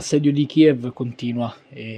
l'assedio 0.00 0.32
di 0.32 0.46
Kiev 0.46 0.94
continua, 0.94 1.54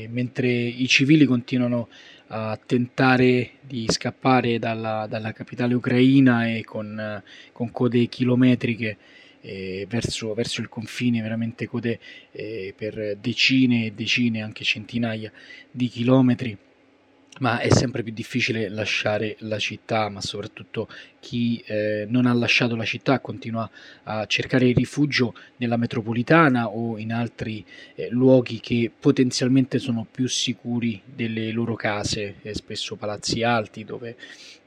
mentre 0.08 0.48
i 0.50 0.88
civili 0.88 1.24
continuano 1.24 1.88
a 2.26 2.58
tentare 2.66 3.52
di 3.60 3.86
scappare 3.88 4.58
dalla, 4.58 5.06
dalla 5.08 5.32
capitale 5.32 5.74
ucraina 5.74 6.48
e 6.48 6.64
con, 6.64 7.22
con 7.52 7.70
code 7.70 8.06
chilometriche 8.06 8.96
verso, 9.86 10.34
verso, 10.34 10.60
il 10.60 10.68
confine, 10.68 11.22
veramente 11.22 11.68
code 11.68 12.00
per 12.76 13.16
decine 13.20 13.86
e 13.86 13.92
decine, 13.92 14.42
anche 14.42 14.64
centinaia 14.64 15.30
di 15.70 15.86
chilometri 15.86 16.58
ma 17.40 17.58
è 17.60 17.70
sempre 17.70 18.02
più 18.02 18.12
difficile 18.12 18.68
lasciare 18.68 19.36
la 19.40 19.58
città, 19.58 20.08
ma 20.08 20.20
soprattutto 20.20 20.88
chi 21.18 21.62
eh, 21.66 22.04
non 22.08 22.26
ha 22.26 22.32
lasciato 22.32 22.76
la 22.76 22.84
città 22.84 23.20
continua 23.20 23.68
a 24.04 24.26
cercare 24.26 24.70
rifugio 24.72 25.34
nella 25.56 25.76
metropolitana 25.76 26.68
o 26.68 26.98
in 26.98 27.12
altri 27.12 27.64
eh, 27.94 28.08
luoghi 28.10 28.60
che 28.60 28.90
potenzialmente 28.96 29.78
sono 29.78 30.06
più 30.08 30.28
sicuri 30.28 31.00
delle 31.04 31.50
loro 31.52 31.74
case, 31.74 32.36
eh, 32.42 32.54
spesso 32.54 32.96
palazzi 32.96 33.42
alti 33.42 33.84
dove 33.84 34.16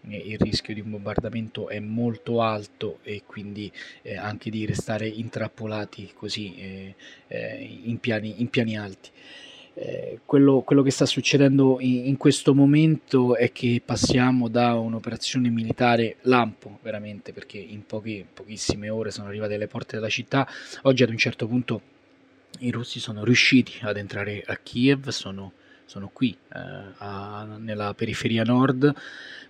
eh, 0.10 0.18
il 0.18 0.38
rischio 0.40 0.74
di 0.74 0.82
un 0.82 0.92
bombardamento 0.92 1.70
è 1.70 1.80
molto 1.80 2.42
alto 2.42 3.00
e 3.04 3.24
quindi 3.26 3.72
eh, 4.02 4.18
anche 4.18 4.50
di 4.50 4.66
restare 4.66 5.08
intrappolati 5.08 6.12
così 6.16 6.56
eh, 6.56 6.96
in 7.84 8.00
piani, 8.00 8.42
in 8.42 8.50
piani 8.50 8.78
alti. 8.78 9.10
Eh, 9.78 10.22
quello, 10.24 10.62
quello, 10.62 10.82
che 10.82 10.90
sta 10.90 11.06
succedendo 11.06 11.80
in, 11.82 12.06
in, 12.06 12.16
questo 12.16 12.56
momento 12.56 13.36
è 13.36 13.52
che 13.52 13.82
passiamo 13.84 14.48
da 14.48 14.76
un'operazione 14.76 15.50
militare 15.50 16.16
lampo, 16.22 16.80
veramente, 16.82 17.34
perché 17.34 17.58
in 17.58 17.86
poche, 17.86 18.26
pochissime 18.34 18.88
ore 18.88 19.12
sono 19.12 19.28
arrivate 19.28 19.56
alle 19.56 19.68
porte 19.68 19.98
della 19.98 20.08
città. 20.08 20.48
Oggi 20.84 21.04
ad 21.04 21.10
un 21.10 21.18
certo 21.18 21.46
punto 21.46 21.82
i 22.60 22.72
russi 22.72 23.02
sono 23.02 23.26
riusciti 23.26 23.74
ad 23.82 23.98
entrare 23.98 24.44
a 24.48 24.56
Kiev, 24.56 25.10
sono, 25.10 25.52
sono 25.84 26.10
qui 26.14 26.32
eh, 26.54 26.60
a, 26.98 27.58
nella 27.60 27.94
periferia 27.94 28.44
nord, 28.44 28.94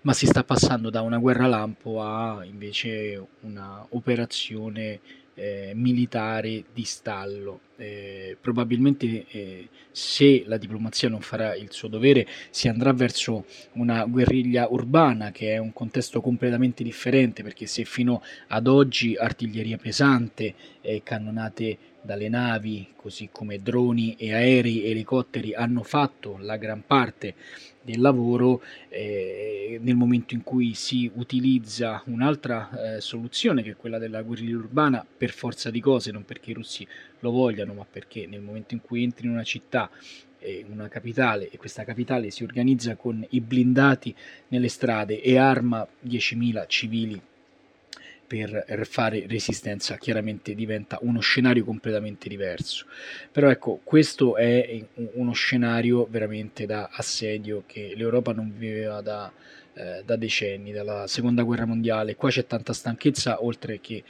ma 0.01 0.13
si 0.13 0.25
sta 0.25 0.43
passando 0.43 0.89
da 0.89 1.01
una 1.01 1.19
guerra 1.19 1.45
lampo 1.45 2.01
a 2.01 2.43
invece 2.45 3.23
un'operazione 3.41 4.99
eh, 5.35 5.73
militare 5.75 6.63
di 6.73 6.83
stallo. 6.83 7.59
Eh, 7.77 8.37
probabilmente 8.39 9.25
eh, 9.29 9.67
se 9.91 10.43
la 10.45 10.55
diplomazia 10.55 11.09
non 11.09 11.19
farà 11.19 11.55
il 11.55 11.73
suo 11.73 11.89
dovere 11.89 12.25
si 12.49 12.69
andrà 12.69 12.93
verso 12.93 13.45
una 13.73 14.05
guerriglia 14.05 14.67
urbana 14.69 15.31
che 15.31 15.51
è 15.53 15.57
un 15.57 15.73
contesto 15.73 16.21
completamente 16.21 16.83
differente 16.83 17.43
perché 17.43 17.65
se 17.65 17.83
fino 17.83 18.21
ad 18.47 18.67
oggi 18.67 19.17
artiglieria 19.17 19.75
pesante, 19.75 20.53
e 20.85 21.01
cannonate 21.03 21.77
dalle 22.01 22.29
navi, 22.29 22.87
così 22.95 23.29
come 23.31 23.59
droni 23.59 24.15
e 24.15 24.33
aerei 24.33 24.85
elicotteri 24.85 25.55
hanno 25.55 25.81
fatto 25.81 26.37
la 26.39 26.55
gran 26.57 26.83
parte 26.85 27.33
del 27.81 27.99
lavoro, 27.99 28.61
eh, 28.89 29.79
nel 29.81 29.95
momento 29.95 30.35
in 30.35 30.43
cui 30.43 30.75
si 30.75 31.09
utilizza 31.15 32.03
un'altra 32.05 32.95
eh, 32.95 33.01
soluzione 33.01 33.63
che 33.63 33.71
è 33.71 33.75
quella 33.75 33.97
della 33.97 34.21
guerriglia 34.21 34.57
urbana 34.57 35.05
per 35.05 35.31
forza 35.31 35.71
di 35.71 35.79
cose, 35.79 36.11
non 36.11 36.23
perché 36.25 36.51
i 36.51 36.53
russi 36.53 36.87
lo 37.19 37.31
vogliano, 37.31 37.64
ma 37.73 37.85
perché 37.89 38.27
nel 38.27 38.41
momento 38.41 38.73
in 38.73 38.81
cui 38.81 39.03
entri 39.03 39.25
in 39.25 39.33
una 39.33 39.43
città 39.43 39.89
eh, 40.39 40.65
una 40.69 40.87
capitale 40.87 41.49
e 41.49 41.57
questa 41.57 41.83
capitale 41.83 42.29
si 42.29 42.43
organizza 42.43 42.95
con 42.95 43.25
i 43.29 43.41
blindati 43.41 44.15
nelle 44.49 44.69
strade 44.69 45.21
e 45.21 45.37
arma 45.37 45.85
10.000 46.05 46.65
civili 46.67 47.21
per 48.27 48.87
fare 48.87 49.25
resistenza 49.27 49.97
chiaramente 49.97 50.55
diventa 50.55 50.97
uno 51.01 51.19
scenario 51.19 51.63
completamente 51.63 52.27
diverso. 52.27 52.87
Però 53.31 53.49
ecco 53.49 53.79
questo 53.83 54.35
è 54.35 54.83
uno 55.13 55.33
scenario 55.33 56.07
veramente 56.09 56.65
da 56.65 56.89
assedio 56.91 57.63
che 57.65 57.93
l'Europa 57.95 58.33
non 58.33 58.51
viveva 58.57 59.01
da, 59.01 59.31
eh, 59.73 60.01
da 60.03 60.15
decenni 60.15 60.71
dalla 60.71 61.05
seconda 61.07 61.43
guerra 61.43 61.65
mondiale. 61.65 62.15
Qua 62.15 62.29
c'è 62.29 62.45
tanta 62.45 62.73
stanchezza 62.73 63.43
oltre 63.43 63.79
che 63.79 64.03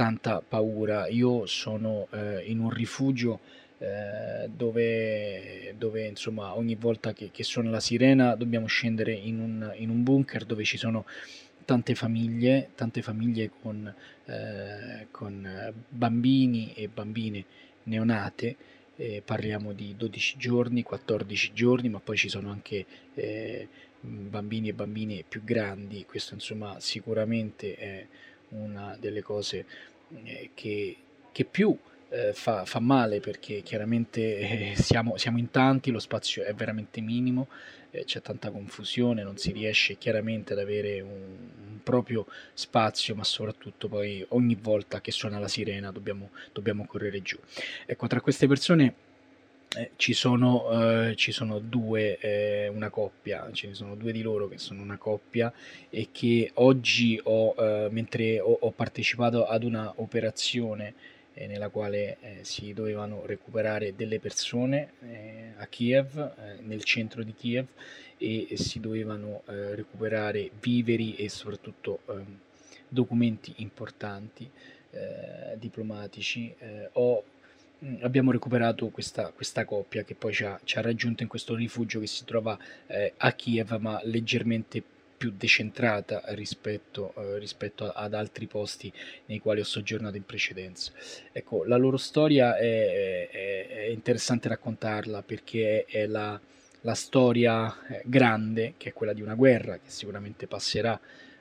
tanta 0.00 0.40
paura. 0.40 1.08
Io 1.08 1.44
sono 1.44 2.08
eh, 2.12 2.42
in 2.46 2.58
un 2.58 2.70
rifugio 2.70 3.40
eh, 3.76 4.48
dove, 4.48 5.74
dove, 5.76 6.06
insomma 6.06 6.56
ogni 6.56 6.74
volta 6.74 7.12
che, 7.12 7.28
che 7.30 7.42
suona 7.44 7.68
la 7.68 7.80
sirena 7.80 8.34
dobbiamo 8.34 8.64
scendere 8.64 9.12
in 9.12 9.38
un, 9.38 9.70
in 9.76 9.90
un 9.90 10.02
bunker 10.02 10.46
dove 10.46 10.64
ci 10.64 10.78
sono 10.78 11.04
tante 11.66 11.94
famiglie, 11.94 12.70
tante 12.76 13.02
famiglie 13.02 13.50
con, 13.60 13.94
eh, 14.24 15.06
con 15.10 15.74
bambini 15.90 16.72
e 16.72 16.88
bambine 16.88 17.44
neonate, 17.82 18.56
eh, 18.96 19.20
parliamo 19.22 19.74
di 19.74 19.94
12 19.98 20.38
giorni, 20.38 20.82
14 20.82 21.50
giorni, 21.52 21.90
ma 21.90 22.00
poi 22.00 22.16
ci 22.16 22.30
sono 22.30 22.50
anche 22.50 22.86
eh, 23.12 23.68
bambini 24.00 24.70
e 24.70 24.72
bambine 24.72 25.24
più 25.28 25.44
grandi, 25.44 26.06
questo 26.08 26.32
insomma 26.32 26.80
sicuramente 26.80 27.76
è 27.76 28.06
una 28.50 28.96
delle 28.98 29.22
cose 29.22 29.64
eh, 30.24 30.50
che, 30.54 30.96
che 31.32 31.44
più 31.44 31.76
eh, 32.10 32.32
fa, 32.32 32.64
fa, 32.64 32.80
male 32.80 33.20
perché 33.20 33.62
chiaramente 33.62 34.72
eh, 34.72 34.74
siamo, 34.76 35.16
siamo, 35.16 35.38
in 35.38 35.50
tanti, 35.50 35.90
lo 35.90 35.98
spazio 35.98 36.42
è 36.42 36.52
veramente 36.54 37.00
minimo, 37.00 37.48
eh, 37.90 38.04
c'è 38.04 38.20
tanta 38.20 38.50
confusione, 38.50 39.22
non 39.22 39.36
si 39.36 39.52
riesce 39.52 39.96
chiaramente 39.96 40.52
ad 40.52 40.58
avere 40.58 41.00
un, 41.00 41.10
un, 41.10 41.80
proprio 41.82 42.26
spazio, 42.52 43.14
ma 43.14 43.24
soprattutto 43.24 43.88
poi 43.88 44.24
ogni 44.30 44.56
volta 44.60 45.00
che 45.00 45.12
suona 45.12 45.38
la 45.38 45.48
sirena 45.48 45.90
dobbiamo, 45.90 46.30
dobbiamo 46.52 46.84
correre 46.86 47.22
giù. 47.22 47.38
Ecco, 47.86 48.06
tra 48.06 48.20
queste 48.20 48.46
persone 48.46 48.94
eh, 49.76 49.92
ci, 49.94 50.14
sono, 50.14 51.08
eh, 51.08 51.14
ci 51.14 51.30
sono 51.30 51.60
due, 51.60 52.18
eh, 52.18 52.66
una 52.66 52.90
coppia, 52.90 53.48
ce 53.52 53.68
ne 53.68 53.74
sono 53.74 53.94
due 53.94 54.10
di 54.10 54.20
loro 54.20 54.48
che 54.48 54.58
sono 54.58 54.82
una 54.82 54.96
coppia 54.96 55.52
e 55.88 56.08
che 56.10 56.50
oggi 56.54 57.20
ho, 57.22 57.54
eh, 57.56 57.88
mentre 57.88 58.40
ho, 58.40 58.56
ho 58.60 58.70
partecipato 58.72 59.46
ad 59.46 59.62
una 59.62 59.92
operazione 59.96 60.94
eh, 61.34 61.46
nella 61.46 61.68
quale 61.68 62.16
eh, 62.20 62.38
si 62.42 62.72
dovevano 62.72 63.24
recuperare 63.24 63.94
delle 63.94 64.18
persone 64.18 64.92
a 65.56 65.66
Kiev, 65.66 66.58
nel 66.62 66.82
centro 66.82 67.22
di 67.22 67.34
Kiev, 67.34 67.66
e 68.16 68.48
si 68.54 68.80
dovevano 68.80 69.42
recuperare 69.44 70.50
viveri 70.58 71.14
e 71.16 71.28
soprattutto 71.28 72.00
ehm, 72.08 72.38
documenti 72.88 73.52
importanti 73.58 74.50
diplomatici. 75.58 76.52
Ho, 76.94 77.22
abbiamo 78.00 78.30
recuperato 78.30 78.88
questa, 78.88 79.32
questa, 79.32 79.64
coppia 79.64 80.02
che 80.04 80.14
poi 80.14 80.32
ci 80.32 80.44
ha, 80.44 80.58
ci 80.64 80.78
ha, 80.78 80.80
raggiunto 80.82 81.22
in 81.22 81.28
questo 81.28 81.54
rifugio 81.54 82.00
che 82.00 82.06
si 82.06 82.24
trova 82.24 82.58
a 83.16 83.32
Kiev, 83.32 83.76
ma 83.78 84.00
leggermente 84.04 84.82
più 85.20 85.34
decentrata 85.36 86.22
rispetto, 86.28 87.12
eh, 87.14 87.38
rispetto, 87.38 87.92
ad 87.92 88.14
altri 88.14 88.46
posti 88.46 88.90
nei 89.26 89.38
quali 89.38 89.60
ho 89.60 89.64
soggiornato 89.64 90.16
in 90.16 90.24
precedenza. 90.24 90.92
Ecco, 91.30 91.66
la 91.66 91.76
loro 91.76 91.98
storia 91.98 92.56
è, 92.56 93.28
è, 93.28 93.68
è 93.68 93.86
interessante 93.88 94.48
raccontarla 94.48 95.20
perché 95.20 95.84
è, 95.84 95.98
è 95.98 96.06
la, 96.06 96.40
la, 96.80 96.94
storia 96.94 97.86
eh, 97.86 98.02
grande, 98.06 98.72
che 98.78 98.88
è 98.88 98.92
quella 98.94 99.12
di 99.12 99.20
una 99.20 99.34
guerra, 99.34 99.74
che 99.74 99.90
sicuramente 99.90 100.46
passerà 100.46 100.98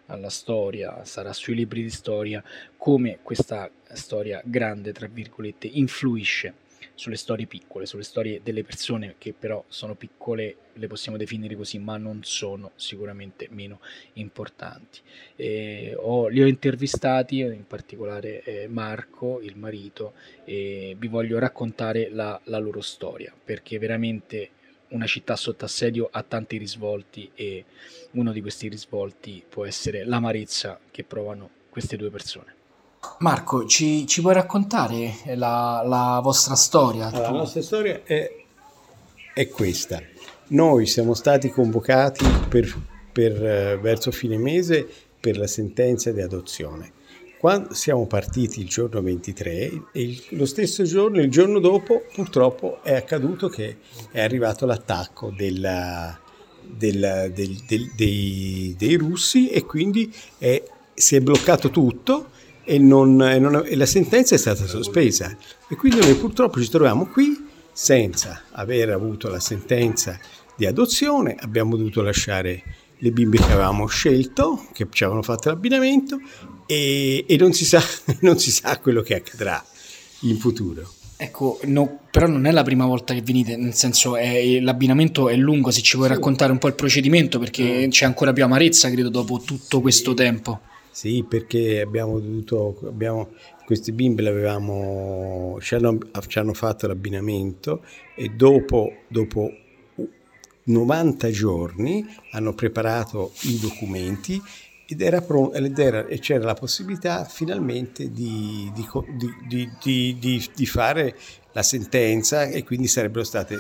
alla 0.10 0.30
storia, 0.30 1.04
sarà 1.06 1.34
sui 1.34 1.56
libri 1.56 1.82
di 1.82 1.90
storia, 1.90 2.44
come 2.78 3.20
questa 3.22 3.70
storia 3.94 4.42
grande, 4.44 4.92
tra 4.92 5.08
virgolette, 5.08 5.68
influisce 5.68 6.54
sulle 7.00 7.16
storie 7.16 7.46
piccole, 7.46 7.86
sulle 7.86 8.04
storie 8.04 8.42
delle 8.44 8.64
persone 8.64 9.16
che 9.18 9.34
però 9.34 9.64
sono 9.70 9.96
piccole, 9.96 10.56
le 10.74 10.88
possiamo 10.88 11.18
definire 11.18 11.56
così, 11.56 11.80
ma 11.80 11.96
non 11.98 12.24
sono 12.24 12.72
sicuramente 12.76 13.48
meno 13.52 13.80
importanti. 14.14 15.00
Eh, 15.38 15.94
ho, 15.98 16.28
li 16.28 16.42
ho 16.42 16.48
intervistati, 16.48 17.40
in 17.40 17.66
particolare 17.66 18.44
eh, 18.44 18.68
Marco, 18.68 19.40
il 19.42 19.56
marito, 19.56 20.14
e 20.44 20.96
vi 20.98 21.08
voglio 21.08 21.40
raccontare 21.40 22.10
la, 22.12 22.40
la 22.46 22.58
loro 22.58 22.82
storia, 22.82 23.34
perché 23.44 23.80
veramente 23.80 24.50
una 24.90 25.06
città 25.06 25.36
sotto 25.36 25.66
assedio 25.66 26.10
ha 26.12 26.24
tanti 26.24 26.58
risvolti 26.58 27.30
e 27.36 27.66
uno 28.12 28.32
di 28.32 28.42
questi 28.42 28.68
risvolti 28.68 29.44
può 29.48 29.66
essere 29.66 30.06
l'amarezza 30.06 30.80
che 30.92 31.04
provano 31.04 31.50
queste 31.70 31.98
due 31.98 32.10
persone. 32.10 32.56
Marco, 33.20 33.66
ci, 33.66 34.06
ci 34.08 34.22
puoi 34.22 34.34
raccontare 34.34 35.14
la, 35.36 35.84
la 35.86 36.20
vostra 36.22 36.56
storia? 36.56 37.08
Allora, 37.08 37.32
la 37.32 37.38
nostra 37.38 37.62
storia 37.62 38.02
è, 38.04 38.30
è, 39.34 39.48
questa. 39.50 40.02
Noi 40.48 40.86
siamo 40.86 41.14
stati 41.14 41.50
convocati 41.50 42.26
per, 42.50 42.78
per, 43.12 43.46
eh, 43.46 43.78
verso 43.78 44.12
fine 44.12 44.38
mese 44.38 44.88
per 45.20 45.38
la 45.38 45.48
sentenza 45.48 46.12
di 46.12 46.22
adozione. 46.22 46.94
Quando 47.40 47.74
siamo 47.74 48.06
partiti 48.06 48.60
il 48.60 48.68
giorno 48.68 49.02
23 49.02 49.84
e 49.94 50.24
lo 50.32 50.46
stesso 50.46 50.84
giorno, 50.84 51.22
il 51.22 51.32
giorno 51.32 51.60
dopo, 51.60 52.04
purtroppo 52.14 52.84
è 52.84 52.94
accaduto 52.94 53.48
che 53.48 53.78
è 54.12 54.20
arrivato 54.20 54.66
l'attacco 54.66 55.34
della, 55.34 56.20
del, 56.62 57.32
del, 57.34 57.64
del, 57.66 57.92
dei, 57.96 58.76
dei, 58.78 58.96
russi 58.96 59.48
e 59.48 59.64
quindi 59.64 60.14
è, 60.38 60.62
si 60.94 61.16
è 61.16 61.22
bloccato 61.22 61.70
tutto 61.70 62.32
e, 62.66 62.78
non, 62.78 63.22
e, 63.22 63.40
non, 63.40 63.64
e, 63.66 63.74
la 63.78 63.86
sentenza 63.86 64.36
è 64.36 64.38
stata 64.38 64.68
sospesa. 64.68 65.34
E 65.70 65.78
quindi 65.78 66.02
noi 66.02 66.16
purtroppo 66.16 66.62
ci 66.62 66.70
troviamo 66.70 67.08
qui 67.08 67.48
senza 67.72 68.48
aver 68.52 68.90
avuto 68.90 69.30
la 69.30 69.40
sentenza 69.40 70.20
di 70.58 70.66
adozione, 70.66 71.38
abbiamo 71.40 71.78
dovuto 71.78 72.02
lasciare 72.02 72.64
le 73.00 73.12
bimbe 73.12 73.38
che 73.38 73.52
avevamo 73.52 73.88
scelto, 73.88 74.68
che 74.74 74.88
ci 74.90 75.04
avevano 75.04 75.24
fatto 75.24 75.50
l'abbinamento 75.50 76.20
e, 76.66 77.26
e 77.28 77.38
non, 77.38 77.54
si 77.54 77.66
sa, 77.66 77.82
non 78.22 78.38
si 78.38 78.52
sa 78.52 78.78
quello 78.80 79.02
che 79.02 79.16
accadrà 79.16 79.64
in 80.22 80.38
futuro. 80.38 80.94
Ecco, 81.22 81.60
no, 81.66 82.00
però 82.10 82.28
non 82.28 82.46
è 82.46 82.52
la 82.52 82.64
prima 82.64 82.86
volta 82.86 83.14
che 83.14 83.22
venite, 83.22 83.58
nel 83.58 83.74
senso 83.74 84.16
è, 84.16 84.60
l'abbinamento 84.62 85.28
è 85.28 85.36
lungo, 85.36 85.70
se 85.70 85.82
ci 85.82 85.98
vuoi 85.98 86.08
sì. 86.08 86.14
raccontare 86.14 86.52
un 86.52 86.58
po' 86.58 86.68
il 86.68 86.76
procedimento, 86.76 87.40
perché 87.40 87.88
mm. 87.88 87.90
c'è 87.90 88.06
ancora 88.06 88.32
più 88.32 88.44
amarezza, 88.44 88.90
credo, 88.90 89.10
dopo 89.10 89.40
tutto 89.40 89.82
questo 89.82 90.14
tempo. 90.14 90.62
Sì, 90.92 91.26
perché 91.28 91.82
abbiamo 91.82 92.20
dovuto, 92.20 92.80
abbiamo, 92.86 93.30
questi 93.66 93.92
bimbi 93.92 94.22
l'avevamo, 94.22 95.58
ci 95.62 95.76
hanno, 95.76 95.98
ci 96.28 96.40
hanno 96.40 96.54
fatto 96.54 96.88
l'abbinamento 96.88 97.84
e 98.16 98.30
dopo, 98.30 98.90
dopo 99.08 99.52
90 100.70 101.30
giorni 101.32 102.06
hanno 102.32 102.54
preparato 102.54 103.34
i 103.42 103.60
documenti 103.60 104.42
ed 104.92 105.02
era, 105.02 105.22
pro, 105.22 105.52
ed 105.54 105.78
era 105.78 106.08
e 106.08 106.18
c'era 106.18 106.46
la 106.46 106.56
possibilità 106.56 107.24
finalmente 107.24 108.12
di, 108.12 108.72
di, 108.74 109.70
di, 110.18 110.50
di, 110.56 110.66
fare 110.66 111.16
la 111.52 111.62
sentenza 111.62 112.46
e 112.46 112.64
quindi 112.64 112.88
sarebbero 112.88 113.24
state 113.24 113.56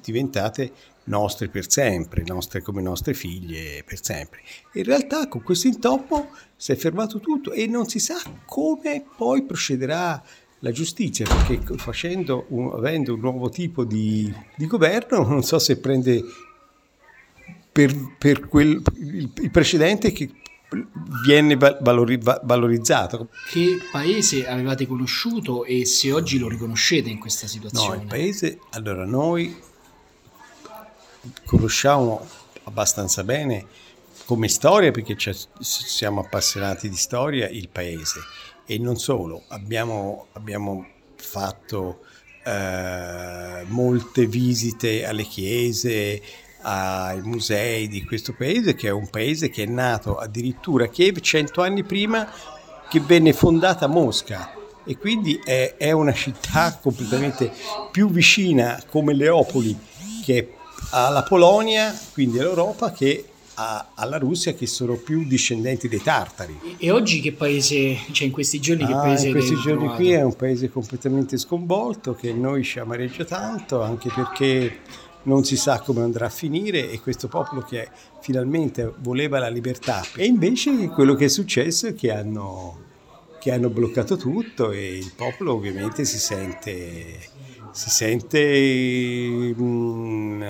diventate 0.00 0.72
nostre 1.04 1.48
per 1.48 1.70
sempre, 1.70 2.24
nostre 2.26 2.62
come 2.62 2.82
nostre 2.82 3.14
figlie 3.14 3.84
per 3.84 4.02
sempre. 4.02 4.40
In 4.74 4.84
realtà 4.84 5.28
con 5.28 5.42
questo 5.42 5.68
intoppo 5.68 6.30
si 6.56 6.72
è 6.72 6.76
fermato 6.76 7.20
tutto 7.20 7.52
e 7.52 7.68
non 7.68 7.86
si 7.86 8.00
sa 8.00 8.20
come 8.44 9.04
poi 9.16 9.44
procederà 9.44 10.20
la 10.60 10.72
giustizia, 10.72 11.26
perché 11.26 11.76
facendo 11.76 12.46
un, 12.48 12.70
avendo 12.74 13.14
un 13.14 13.20
nuovo 13.20 13.48
tipo 13.48 13.84
di, 13.84 14.32
di 14.56 14.66
governo 14.66 15.26
non 15.26 15.42
so 15.42 15.58
se 15.58 15.78
prende 15.78 16.22
per, 17.72 18.14
per 18.18 18.48
quel, 18.48 18.82
il, 18.96 19.30
il, 19.34 19.50
precedente 19.50 20.12
che 20.12 20.30
viene 21.24 21.56
valori, 21.56 22.18
valorizzato. 22.18 23.28
Che 23.50 23.78
paese 23.90 24.46
avevate 24.46 24.86
conosciuto 24.86 25.64
e 25.64 25.86
se 25.86 26.12
oggi 26.12 26.38
lo 26.38 26.48
riconoscete 26.48 27.08
in 27.08 27.18
questa 27.18 27.46
situazione? 27.46 27.96
No, 27.96 28.02
il 28.02 28.08
paese, 28.08 28.58
allora 28.70 29.04
noi 29.04 29.56
conosciamo 31.44 32.26
abbastanza 32.64 33.24
bene 33.24 33.66
come 34.26 34.48
storia 34.48 34.90
perché 34.90 35.16
siamo 35.58 36.20
appassionati 36.20 36.88
di 36.88 36.96
storia 36.96 37.48
il 37.48 37.68
paese 37.68 38.20
e 38.70 38.78
non 38.78 38.96
solo, 38.96 39.42
abbiamo, 39.48 40.28
abbiamo 40.34 40.86
fatto 41.16 42.02
eh, 42.44 43.64
molte 43.66 44.26
visite 44.26 45.04
alle 45.04 45.24
chiese, 45.24 46.22
ai 46.62 47.20
musei 47.22 47.88
di 47.88 48.04
questo 48.04 48.32
paese, 48.32 48.76
che 48.76 48.86
è 48.86 48.92
un 48.92 49.10
paese 49.10 49.50
che 49.50 49.64
è 49.64 49.66
nato 49.66 50.18
addirittura 50.18 50.84
a 50.84 50.86
Kiev 50.88 51.18
cento 51.18 51.62
anni 51.62 51.82
prima 51.82 52.30
che 52.88 53.00
venne 53.00 53.32
fondata 53.32 53.88
Mosca. 53.88 54.54
E 54.84 54.96
quindi 54.96 55.40
è, 55.42 55.74
è 55.76 55.90
una 55.90 56.12
città 56.12 56.78
completamente 56.80 57.52
più 57.90 58.08
vicina 58.08 58.80
come 58.88 59.14
Leopoli 59.14 59.76
che 60.22 60.54
alla 60.90 61.24
Polonia, 61.24 61.92
quindi 62.12 62.38
all'Europa, 62.38 62.92
che 62.92 63.29
a, 63.60 63.90
alla 63.94 64.16
Russia 64.16 64.54
che 64.54 64.66
sono 64.66 64.94
più 64.94 65.26
discendenti 65.26 65.86
dei 65.86 66.02
tartari. 66.02 66.58
E 66.78 66.90
oggi 66.90 67.20
che 67.20 67.32
paese, 67.32 67.98
cioè 68.12 68.26
in 68.26 68.32
questi 68.32 68.58
giorni 68.58 68.86
che 68.86 68.92
ah, 68.92 69.00
paese 69.00 69.26
In 69.26 69.32
questi 69.32 69.54
giorni 69.56 69.80
trovato? 69.80 69.96
qui 69.96 70.10
è 70.12 70.22
un 70.22 70.34
paese 70.34 70.70
completamente 70.70 71.36
sconvolto 71.36 72.14
che 72.14 72.32
noi 72.32 72.64
ci 72.64 72.78
amareggia 72.78 73.24
tanto 73.24 73.82
anche 73.82 74.10
perché 74.14 74.78
non 75.24 75.44
si 75.44 75.56
sa 75.56 75.80
come 75.80 76.00
andrà 76.00 76.26
a 76.26 76.30
finire 76.30 76.90
e 76.90 77.00
questo 77.00 77.28
popolo 77.28 77.60
che 77.60 77.88
finalmente 78.20 78.90
voleva 79.00 79.38
la 79.38 79.48
libertà 79.48 80.02
e 80.16 80.24
invece 80.24 80.88
quello 80.88 81.14
che 81.14 81.26
è 81.26 81.28
successo 81.28 81.88
è 81.88 81.94
che 81.94 82.10
hanno, 82.10 82.78
che 83.38 83.52
hanno 83.52 83.68
bloccato 83.68 84.16
tutto 84.16 84.70
e 84.70 84.96
il 84.96 85.12
popolo 85.14 85.52
ovviamente 85.52 86.06
si 86.06 86.18
sente, 86.18 87.18
si 87.72 87.90
sente 87.90 89.52
mh, 89.54 89.62
mm, 89.62 90.42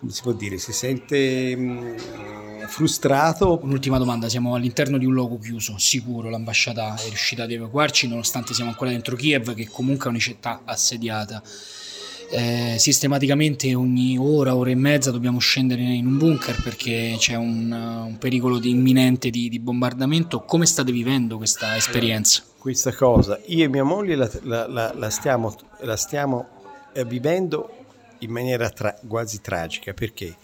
come 0.00 0.10
si 0.10 0.22
può 0.22 0.32
dire, 0.32 0.58
si 0.58 0.72
sente 0.72 1.54
mh, 1.54 1.60
mm, 1.60 2.62
frustrato. 2.66 3.60
Un'ultima 3.62 3.98
domanda, 3.98 4.28
siamo 4.28 4.54
all'interno 4.54 4.98
di 4.98 5.04
un 5.04 5.12
luogo 5.12 5.38
chiuso, 5.38 5.78
sicuro 5.78 6.28
l'ambasciata 6.28 6.96
è 6.96 7.08
riuscita 7.08 7.44
ad 7.44 7.52
evacuarci 7.52 8.08
nonostante 8.08 8.54
siamo 8.54 8.70
ancora 8.70 8.90
dentro 8.90 9.14
Kiev 9.14 9.54
che 9.54 9.68
comunque 9.68 10.06
è 10.06 10.08
una 10.08 10.18
città 10.18 10.62
assediata 10.64 11.42
eh, 12.32 12.76
sistematicamente 12.78 13.74
ogni 13.74 14.16
ora, 14.16 14.54
ora 14.54 14.70
e 14.70 14.76
mezza 14.76 15.10
dobbiamo 15.10 15.40
scendere 15.40 15.82
in 15.82 16.06
un 16.06 16.16
bunker 16.16 16.62
perché 16.62 17.16
c'è 17.18 17.34
un, 17.34 17.72
un 17.72 18.18
pericolo 18.18 18.58
di 18.58 18.70
imminente 18.70 19.30
di, 19.30 19.48
di, 19.48 19.58
bombardamento. 19.58 20.42
Come 20.42 20.64
state 20.64 20.92
vivendo 20.92 21.36
questa 21.36 21.76
esperienza? 21.76 22.44
Questa 22.56 22.92
cosa, 22.94 23.40
io 23.46 23.64
e 23.64 23.68
mia 23.68 23.82
moglie 23.82 24.14
la, 24.14 24.30
la, 24.42 24.68
la, 24.68 24.92
la 24.94 25.10
stiamo, 25.10 25.56
stiamo 25.96 26.48
eh, 26.92 27.04
vivendo 27.04 27.79
in 28.20 28.30
maniera 28.30 28.70
tra, 28.70 28.94
quasi 29.06 29.40
tragica 29.40 29.92
perché 29.92 30.34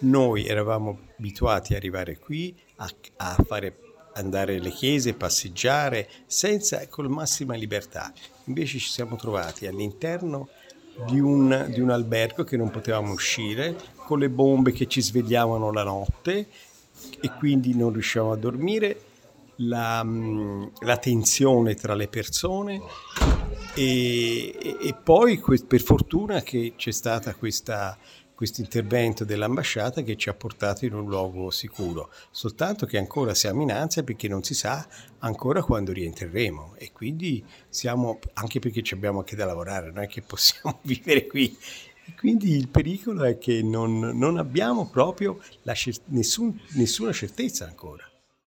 noi 0.00 0.46
eravamo 0.46 0.98
abituati 1.18 1.72
ad 1.72 1.78
arrivare 1.78 2.18
qui 2.18 2.54
a, 2.76 2.90
a 3.16 3.36
fare 3.46 3.78
andare 4.16 4.56
alle 4.56 4.70
chiese, 4.70 5.14
passeggiare 5.14 6.08
senza 6.26 6.86
con 6.88 7.06
massima 7.06 7.54
libertà. 7.54 8.12
Invece 8.44 8.78
ci 8.78 8.88
siamo 8.88 9.16
trovati 9.16 9.66
all'interno 9.66 10.48
di 11.06 11.20
un, 11.20 11.66
di 11.68 11.80
un 11.80 11.90
albergo 11.90 12.42
che 12.44 12.56
non 12.56 12.70
potevamo 12.70 13.12
uscire, 13.12 13.76
con 14.04 14.18
le 14.18 14.30
bombe 14.30 14.72
che 14.72 14.86
ci 14.86 15.02
svegliavano 15.02 15.70
la 15.70 15.84
notte 15.84 16.48
e 17.20 17.30
quindi 17.38 17.74
non 17.74 17.92
riuscivamo 17.92 18.32
a 18.32 18.36
dormire, 18.36 19.00
la, 19.56 20.06
la 20.80 20.96
tensione 20.98 21.74
tra 21.74 21.94
le 21.94 22.08
persone 22.08 22.80
e, 23.76 24.76
e, 24.80 24.94
poi 24.94 25.40
per 25.66 25.82
fortuna 25.82 26.40
che 26.40 26.72
c'è 26.76 26.92
questa 27.38 27.98
questo 28.36 28.60
intervento 28.60 29.24
dell'ambasciata 29.24 30.02
che 30.02 30.14
ci 30.14 30.28
ha 30.28 30.34
portato 30.34 30.84
in 30.84 30.92
un 30.92 31.08
luogo 31.08 31.50
sicuro, 31.50 32.12
soltanto 32.30 32.84
che 32.84 32.98
ancora 32.98 33.32
siamo 33.32 33.62
in 33.62 33.72
ansia 33.72 34.02
perché 34.04 34.28
non 34.28 34.42
si 34.42 34.52
sa 34.52 34.86
ancora 35.20 35.62
quando 35.62 35.90
rientreremo 35.90 36.74
e 36.76 36.92
quindi 36.92 37.42
siamo, 37.70 38.18
anche 38.34 38.58
perché 38.58 38.82
abbiamo 38.94 39.20
anche 39.20 39.36
da 39.36 39.46
lavorare, 39.46 39.86
non 39.86 40.02
è 40.02 40.06
che 40.06 40.20
possiamo 40.20 40.80
vivere 40.84 41.26
qui. 41.26 41.56
E 42.08 42.14
quindi 42.14 42.54
il 42.54 42.68
pericolo 42.68 43.24
è 43.24 43.38
che 43.38 43.62
non, 43.62 43.98
non 43.98 44.36
abbiamo 44.36 44.86
proprio 44.90 45.40
nessun, 46.08 46.60
nessuna 46.74 47.12
certezza 47.12 47.64
ancora. 47.64 48.06